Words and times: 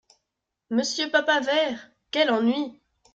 Monsieur 0.71 1.11
Papavert! 1.11 1.91
quel 2.09 2.31
ennui! 2.31 2.75